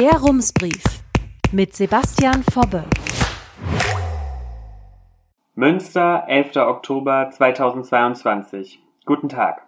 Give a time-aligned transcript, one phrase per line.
[0.00, 0.82] Der Rumsbrief
[1.52, 2.84] mit Sebastian Fobbe.
[5.54, 6.56] Münster, 11.
[6.56, 8.80] Oktober 2022.
[9.04, 9.66] Guten Tag.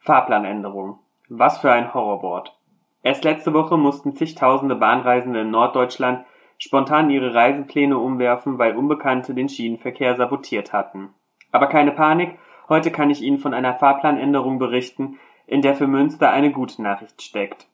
[0.00, 0.98] Fahrplanänderung.
[1.30, 2.58] Was für ein Horrorwort.
[3.02, 6.26] Erst letzte Woche mussten zigtausende Bahnreisende in Norddeutschland
[6.58, 11.14] spontan ihre Reisepläne umwerfen, weil Unbekannte den Schienenverkehr sabotiert hatten.
[11.52, 12.38] Aber keine Panik,
[12.68, 17.22] heute kann ich Ihnen von einer Fahrplanänderung berichten, in der für Münster eine gute Nachricht
[17.22, 17.67] steckt.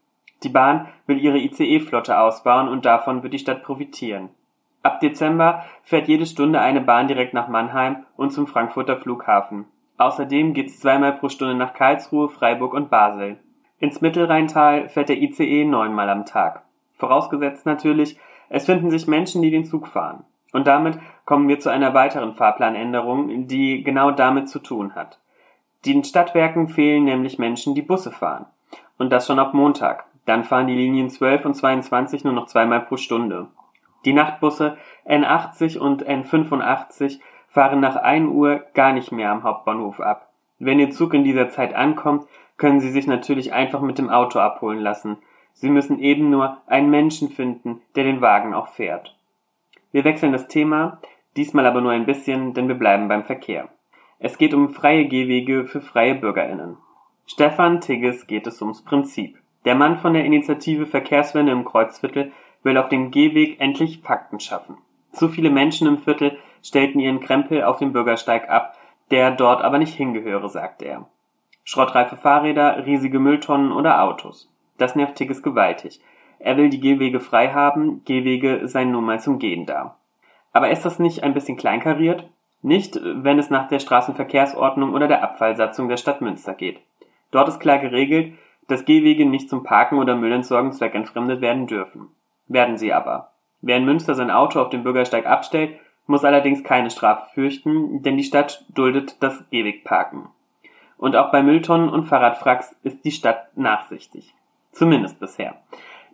[0.45, 4.29] Die Bahn will ihre ICE-Flotte ausbauen und davon wird die Stadt profitieren.
[4.83, 9.65] Ab Dezember fährt jede Stunde eine Bahn direkt nach Mannheim und zum Frankfurter Flughafen.
[9.97, 13.38] Außerdem geht's zweimal pro Stunde nach Karlsruhe, Freiburg und Basel.
[13.79, 16.63] Ins Mittelrheintal fährt der ICE neunmal am Tag.
[16.97, 18.19] Vorausgesetzt natürlich,
[18.51, 20.24] es finden sich Menschen, die den Zug fahren.
[20.52, 25.19] Und damit kommen wir zu einer weiteren Fahrplanänderung, die genau damit zu tun hat.
[25.87, 28.47] Den Stadtwerken fehlen nämlich Menschen, die Busse fahren.
[28.99, 30.05] Und das schon ab Montag.
[30.27, 33.48] Dann fahren die Linien 12 und 22 nur noch zweimal pro Stunde.
[34.05, 34.77] Die Nachtbusse
[35.07, 40.30] N80 und N85 fahren nach 1 Uhr gar nicht mehr am Hauptbahnhof ab.
[40.59, 42.26] Wenn Ihr Zug in dieser Zeit ankommt,
[42.57, 45.18] können Sie sich natürlich einfach mit dem Auto abholen lassen.
[45.52, 49.16] Sie müssen eben nur einen Menschen finden, der den Wagen auch fährt.
[49.93, 51.01] Wir wechseln das Thema,
[51.37, 53.68] diesmal aber nur ein bisschen, denn wir bleiben beim Verkehr.
[54.18, 56.77] Es geht um freie Gehwege für freie BürgerInnen.
[57.27, 59.38] Stefan Tigges geht es ums Prinzip.
[59.65, 64.76] Der Mann von der Initiative Verkehrswende im Kreuzviertel will auf dem Gehweg endlich Fakten schaffen.
[65.12, 68.76] Zu viele Menschen im Viertel stellten ihren Krempel auf dem Bürgersteig ab,
[69.10, 71.06] der dort aber nicht hingehöre, sagt er.
[71.62, 74.50] Schrottreife Fahrräder, riesige Mülltonnen oder Autos.
[74.76, 76.00] Das nervt Tigges gewaltig.
[76.38, 79.97] Er will die Gehwege frei haben, Gehwege seien nun mal zum Gehen da.
[80.53, 82.28] Aber ist das nicht ein bisschen kleinkariert?
[82.60, 86.81] Nicht, wenn es nach der Straßenverkehrsordnung oder der Abfallsatzung der Stadt Münster geht.
[87.31, 88.34] Dort ist klar geregelt,
[88.69, 92.09] dass Gehwege nicht zum Parken oder Müllentsorgung zweckentfremdet werden dürfen.
[92.47, 93.32] Werden sie aber.
[93.60, 98.16] Wer in Münster sein Auto auf dem Bürgersteig abstellt, muss allerdings keine Strafe fürchten, denn
[98.16, 100.28] die Stadt duldet das Gehwegparken.
[100.99, 104.34] Und auch bei Mülltonnen und Fahrradfracks ist die Stadt nachsichtig.
[104.72, 105.56] Zumindest bisher.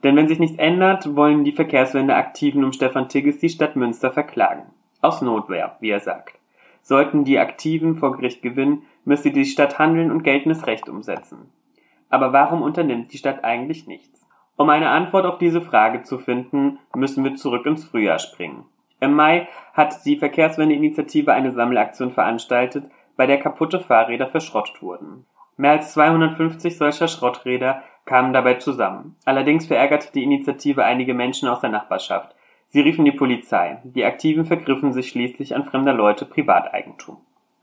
[0.02, 4.64] Denn wenn sich nichts ändert, wollen die Verkehrswende-Aktiven um Stefan Tigges die Stadt Münster verklagen.
[5.02, 6.38] Aus Notwehr, wie er sagt.
[6.82, 11.50] Sollten die Aktiven vor Gericht gewinnen, müsste die Stadt handeln und geltendes Recht umsetzen.
[12.10, 14.26] Aber warum unternimmt die Stadt eigentlich nichts?
[14.56, 18.66] Um eine Antwort auf diese Frage zu finden, müssen wir zurück ins Frühjahr springen.
[19.00, 22.84] Im Mai hat die Verkehrswende-Initiative eine Sammelaktion veranstaltet,
[23.16, 25.25] bei der kaputte Fahrräder verschrottet wurden.
[25.56, 29.16] Mehr als 250 solcher Schrotträder kamen dabei zusammen.
[29.25, 32.34] Allerdings verärgerte die Initiative einige Menschen aus der Nachbarschaft.
[32.69, 33.78] Sie riefen die Polizei.
[33.84, 37.19] Die Aktiven vergriffen sich schließlich an fremder Leute Privateigentum.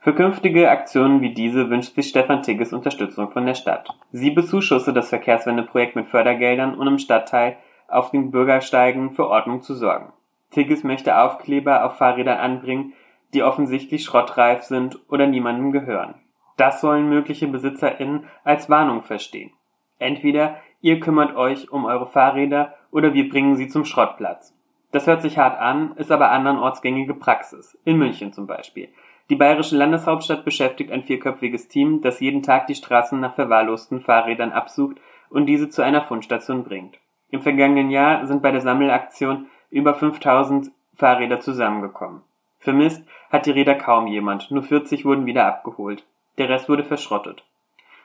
[0.07, 3.89] Für künftige Aktionen wie diese wünscht sich Stefan Tigges Unterstützung von der Stadt.
[4.13, 7.57] Sie bezuschusse das Verkehrswendeprojekt mit Fördergeldern, um im Stadtteil
[7.89, 10.13] auf den Bürgersteigen für Ordnung zu sorgen.
[10.49, 12.93] Tigges möchte Aufkleber auf Fahrrädern anbringen,
[13.33, 16.15] die offensichtlich schrottreif sind oder niemandem gehören.
[16.55, 19.51] Das sollen mögliche BesitzerInnen als Warnung verstehen.
[19.99, 24.57] Entweder ihr kümmert euch um eure Fahrräder oder wir bringen sie zum Schrottplatz.
[24.93, 27.77] Das hört sich hart an, ist aber andernorts gängige Praxis.
[27.83, 28.87] In München zum Beispiel.
[29.29, 34.51] Die bayerische Landeshauptstadt beschäftigt ein vierköpfiges Team, das jeden Tag die Straßen nach verwahrlosten Fahrrädern
[34.51, 34.97] absucht
[35.29, 36.97] und diese zu einer Fundstation bringt.
[37.29, 42.21] Im vergangenen Jahr sind bei der Sammelaktion über 5000 Fahrräder zusammengekommen.
[42.59, 46.05] Vermisst hat die Räder kaum jemand, nur 40 wurden wieder abgeholt.
[46.37, 47.43] Der Rest wurde verschrottet.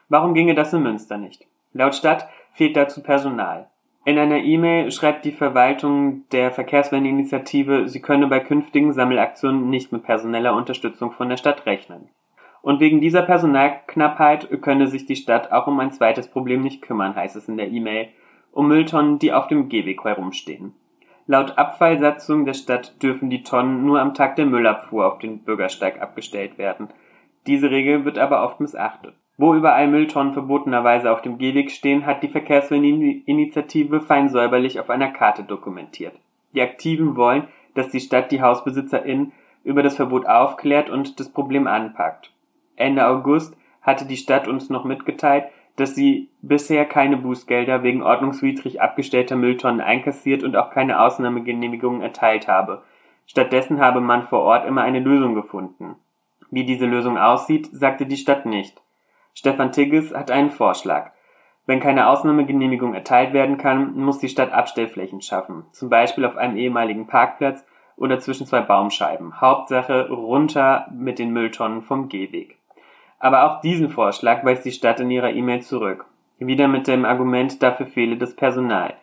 [0.08, 1.46] Warum ginge das in Münster nicht?
[1.72, 3.68] Laut Stadt fehlt dazu Personal.
[4.04, 10.02] In einer E-Mail schreibt die Verwaltung der Verkehrswendeinitiative, sie könne bei künftigen Sammelaktionen nicht mit
[10.02, 12.08] personeller Unterstützung von der Stadt rechnen.
[12.62, 17.14] Und wegen dieser Personalknappheit könne sich die Stadt auch um ein zweites Problem nicht kümmern,
[17.14, 18.08] heißt es in der E-Mail,
[18.50, 20.74] um Mülltonnen, die auf dem Gehweg herumstehen.
[21.26, 26.02] Laut Abfallsatzung der Stadt dürfen die Tonnen nur am Tag der Müllabfuhr auf den Bürgersteig
[26.02, 26.88] abgestellt werden.
[27.46, 29.14] Diese Regel wird aber oft missachtet.
[29.38, 35.08] Wo überall Mülltonnen verbotenerweise auf dem Gehweg stehen, hat die Verkehrswende-Initiative fein säuberlich auf einer
[35.08, 36.14] Karte dokumentiert.
[36.54, 39.32] Die Aktiven wollen, dass die Stadt die HausbesitzerInnen
[39.64, 42.30] über das Verbot aufklärt und das Problem anpackt.
[42.76, 45.44] Ende August hatte die Stadt uns noch mitgeteilt,
[45.76, 52.48] dass sie bisher keine Bußgelder wegen ordnungswidrig abgestellter Mülltonnen einkassiert und auch keine Ausnahmegenehmigungen erteilt
[52.48, 52.82] habe.
[53.26, 55.96] Stattdessen habe man vor Ort immer eine Lösung gefunden.
[56.50, 58.82] Wie diese Lösung aussieht, sagte die Stadt nicht.
[59.34, 61.12] Stefan Tigges hat einen Vorschlag.
[61.66, 66.56] Wenn keine Ausnahmegenehmigung erteilt werden kann, muss die Stadt Abstellflächen schaffen, zum Beispiel auf einem
[66.56, 67.64] ehemaligen Parkplatz
[67.96, 69.40] oder zwischen zwei Baumscheiben.
[69.40, 72.58] Hauptsache runter mit den Mülltonnen vom Gehweg.
[73.20, 76.06] Aber auch diesen Vorschlag weist die Stadt in ihrer E-Mail zurück.
[76.38, 78.94] Wieder mit dem Argument, dafür fehle das Personal.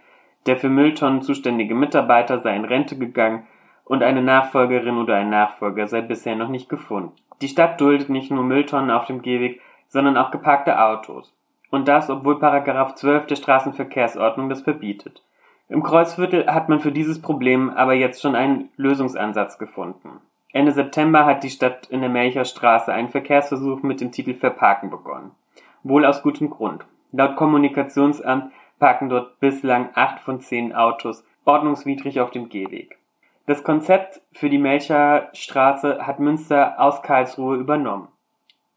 [0.46, 3.48] Der für Mülltonnen zuständige Mitarbeiter sei in Rente gegangen
[3.86, 7.14] und eine Nachfolgerin oder ein Nachfolger sei bisher noch nicht gefunden.
[7.42, 11.33] Die Stadt duldet nicht nur Mülltonnen auf dem Gehweg, sondern auch geparkte Autos.
[11.69, 15.21] Und das, obwohl Paragraph 12 der Straßenverkehrsordnung das verbietet.
[15.68, 20.21] Im Kreuzviertel hat man für dieses Problem aber jetzt schon einen Lösungsansatz gefunden.
[20.51, 24.89] Ende September hat die Stadt in der Melcher Straße einen Verkehrsversuch mit dem Titel Verparken
[24.89, 25.31] begonnen.
[25.83, 26.86] Wohl aus gutem Grund.
[27.12, 32.97] Laut Kommunikationsamt parken dort bislang acht von zehn Autos ordnungswidrig auf dem Gehweg.
[33.45, 38.07] Das Konzept für die Melcher Straße hat Münster aus Karlsruhe übernommen.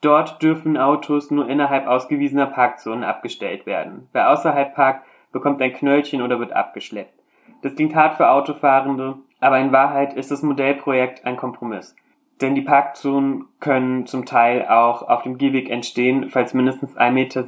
[0.03, 4.09] Dort dürfen Autos nur innerhalb ausgewiesener Parkzonen abgestellt werden.
[4.13, 7.15] Wer außerhalb parkt, bekommt ein Knöllchen oder wird abgeschleppt.
[7.63, 11.95] Das klingt hart für Autofahrende, aber in Wahrheit ist das Modellprojekt ein Kompromiss.
[12.41, 17.45] Denn die Parkzonen können zum Teil auch auf dem Gehweg entstehen, falls mindestens 1,60 Meter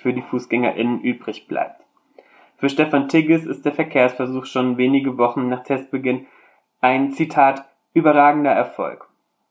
[0.00, 1.82] für die FußgängerInnen übrig bleibt.
[2.56, 6.26] Für Stefan Tigges ist der Verkehrsversuch schon wenige Wochen nach Testbeginn
[6.80, 9.09] ein Zitat überragender Erfolg.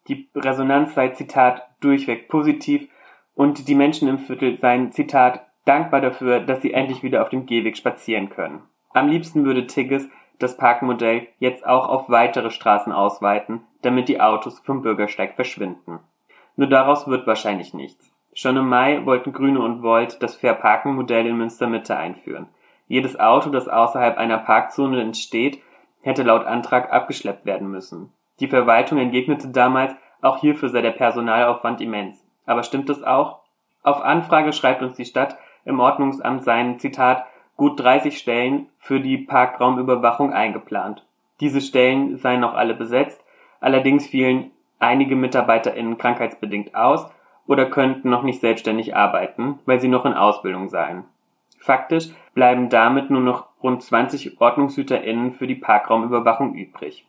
[0.10, 2.90] Die Resonanz sei Zitat durchweg positiv
[3.36, 7.46] und die Menschen im Viertel seien Zitat dankbar dafür, dass sie endlich wieder auf dem
[7.46, 8.64] Gehweg spazieren können.
[8.90, 10.10] Am liebsten würde Tigges
[10.40, 16.00] das Parkmodell jetzt auch auf weitere Straßen ausweiten, damit die Autos vom Bürgersteig verschwinden.
[16.56, 18.12] Nur daraus wird wahrscheinlich nichts.
[18.34, 22.48] Schon im Mai wollten Grüne und Volt das Fair-Parken-Modell in Münstermitte einführen.
[22.88, 25.62] Jedes Auto, das außerhalb einer Parkzone entsteht,
[26.02, 28.12] hätte laut Antrag abgeschleppt werden müssen.
[28.40, 32.26] Die Verwaltung entgegnete damals, auch hierfür sei der Personalaufwand immens.
[32.46, 33.40] Aber stimmt es auch?
[33.84, 37.26] Auf Anfrage schreibt uns die Stadt, im Ordnungsamt seien, Zitat,
[37.58, 41.06] gut 30 Stellen für die Parkraumüberwachung eingeplant.
[41.40, 43.24] Diese Stellen seien noch alle besetzt,
[43.60, 47.10] allerdings fielen einige MitarbeiterInnen krankheitsbedingt aus
[47.48, 51.04] oder könnten noch nicht selbstständig arbeiten, weil sie noch in Ausbildung seien.
[51.60, 57.06] Faktisch bleiben damit nur noch rund 20 OrdnungshüterInnen für die Parkraumüberwachung übrig.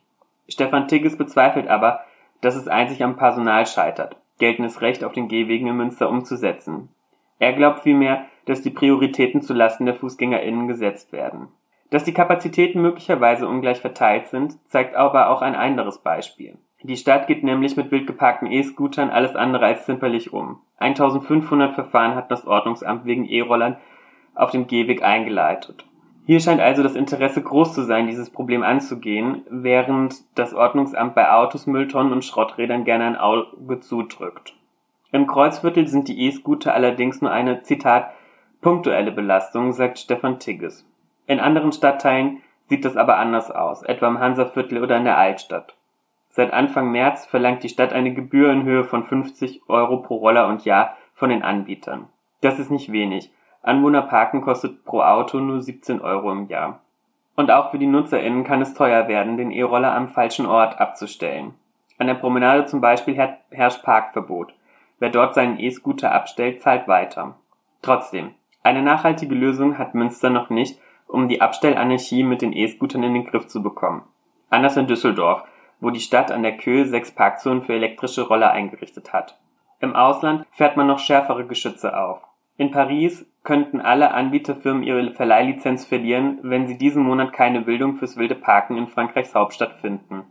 [0.47, 2.01] Stefan Tigges bezweifelt aber,
[2.41, 6.89] dass es einzig am Personal scheitert, geltendes Recht auf den Gehwegen in Münster umzusetzen.
[7.39, 11.47] Er glaubt vielmehr, dass die Prioritäten zulasten der FußgängerInnen gesetzt werden.
[11.89, 16.57] Dass die Kapazitäten möglicherweise ungleich verteilt sind, zeigt aber auch ein anderes Beispiel.
[16.83, 20.61] Die Stadt geht nämlich mit wild geparkten E-Scootern alles andere als zimperlich um.
[20.77, 23.77] 1500 Verfahren hat das Ordnungsamt wegen E-Rollern
[24.33, 25.85] auf dem Gehweg eingeleitet.
[26.25, 31.31] Hier scheint also das Interesse groß zu sein, dieses Problem anzugehen, während das Ordnungsamt bei
[31.31, 34.55] Autos, Mülltonnen und Schrotträdern gerne ein Auge zudrückt.
[35.11, 38.11] Im Kreuzviertel sind die E-Scooter allerdings nur eine, Zitat,
[38.61, 40.85] punktuelle Belastung, sagt Stefan Tigges.
[41.27, 45.75] In anderen Stadtteilen sieht das aber anders aus, etwa im Hansaviertel oder in der Altstadt.
[46.29, 50.47] Seit Anfang März verlangt die Stadt eine Gebühr in Höhe von 50 Euro pro Roller
[50.47, 52.07] und Jahr von den Anbietern.
[52.39, 53.31] Das ist nicht wenig.
[53.63, 56.79] Anwohnerparken kostet pro Auto nur 17 Euro im Jahr.
[57.35, 61.53] Und auch für die NutzerInnen kann es teuer werden, den E-Roller am falschen Ort abzustellen.
[61.97, 63.15] An der Promenade zum Beispiel
[63.51, 64.53] herrscht Parkverbot.
[64.99, 67.35] Wer dort seinen E-Scooter abstellt, zahlt weiter.
[67.81, 68.31] Trotzdem,
[68.63, 73.25] eine nachhaltige Lösung hat Münster noch nicht, um die Abstellanarchie mit den E-Scootern in den
[73.25, 74.03] Griff zu bekommen.
[74.49, 75.43] Anders in Düsseldorf,
[75.79, 79.39] wo die Stadt an der Köhe sechs Parkzonen für elektrische Roller eingerichtet hat.
[79.79, 82.21] Im Ausland fährt man noch schärfere Geschütze auf.
[82.61, 88.17] In Paris könnten alle Anbieterfirmen ihre Verleihlizenz verlieren, wenn sie diesen Monat keine Bildung fürs
[88.17, 90.25] wilde Parken in Frankreichs Hauptstadt finden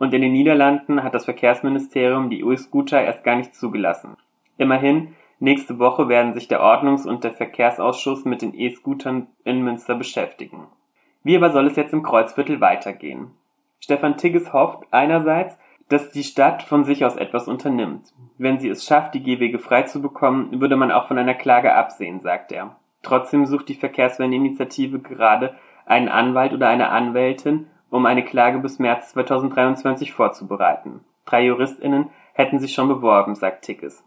[0.00, 4.16] und in den Niederlanden hat das Verkehrsministerium die E-Scooter erst gar nicht zugelassen.
[4.56, 9.94] Immerhin, nächste Woche werden sich der Ordnungs- und der Verkehrsausschuss mit den E-Scootern in Münster
[9.94, 10.66] beschäftigen.
[11.22, 13.32] Wie aber soll es jetzt im Kreuzviertel weitergehen?
[13.78, 15.58] Stefan Tigges hofft einerseits,
[15.90, 18.14] dass die Stadt von sich aus etwas unternimmt.
[18.38, 21.74] Wenn sie es schafft, die Gehwege frei zu bekommen, würde man auch von einer Klage
[21.74, 22.76] absehen, sagt er.
[23.02, 29.10] Trotzdem sucht die Verkehrswende-Initiative gerade einen Anwalt oder eine Anwältin, um eine Klage bis März
[29.10, 31.00] 2023 vorzubereiten.
[31.24, 34.04] Drei JuristInnen hätten sich schon beworben, sagt Tickes.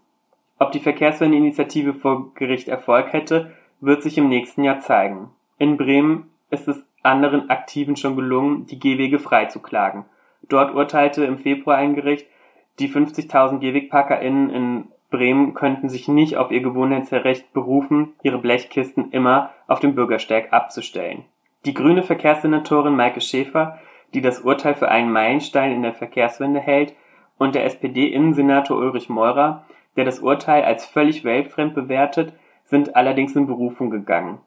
[0.60, 5.32] Ob die Verkehrswende-Initiative vor Gericht Erfolg hätte, wird sich im nächsten Jahr zeigen.
[5.58, 10.06] In Bremen ist es anderen Aktiven schon gelungen, die Gehwege freizuklagen.
[10.50, 12.28] Dort urteilte im Februar ein Gericht,
[12.80, 19.52] die 50.000 GehwegparkerInnen in Bremen könnten sich nicht auf ihr Gewohnheitsrecht berufen, ihre Blechkisten immer
[19.68, 21.24] auf dem Bürgersteig abzustellen.
[21.66, 23.80] Die grüne Verkehrssenatorin Maike Schäfer,
[24.14, 26.96] die das Urteil für einen Meilenstein in der Verkehrswende hält,
[27.38, 32.34] und der SPD-Innensenator Ulrich Meurer, der das Urteil als völlig weltfremd bewertet,
[32.66, 34.40] sind allerdings in Berufung gegangen.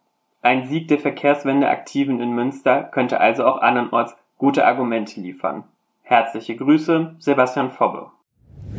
[0.43, 5.65] Ein Sieg der Verkehrswende-Aktiven in Münster könnte also auch andernorts gute Argumente liefern.
[6.09, 8.13] Herzliche Grüße, Sebastian Fobbe.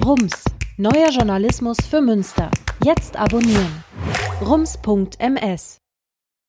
[0.05, 0.45] Rums,
[0.77, 2.49] neuer Journalismus für Münster.
[2.85, 3.83] Jetzt abonnieren.
[4.39, 5.81] rums.ms